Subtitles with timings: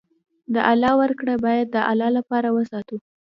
[0.53, 2.97] د الله ورکړه باید د الله لپاره وساتو.